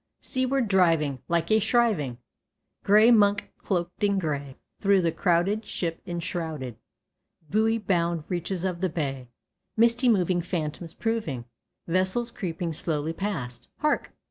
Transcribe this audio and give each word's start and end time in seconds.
Seaward 0.19 0.67
driving, 0.67 1.19
like 1.27 1.51
a 1.51 1.59
shriving 1.59 2.17
Gray 2.83 3.11
monk 3.11 3.51
cloaked 3.59 4.03
in 4.03 4.17
gray, 4.17 4.55
Thro' 4.79 4.99
the 4.99 5.11
crowded 5.11 5.63
ship 5.63 6.01
enshrouded, 6.07 6.77
Buoy 7.51 7.77
bound 7.77 8.23
reaches 8.27 8.63
of 8.65 8.81
the 8.81 8.89
bay; 8.89 9.27
Misty 9.77 10.09
moving 10.09 10.41
phantoms 10.41 10.95
proving 10.95 11.45
Vessels 11.85 12.31
creeping 12.31 12.73
slowly 12.73 13.13
past. 13.13 13.67
Hark! 13.81 14.11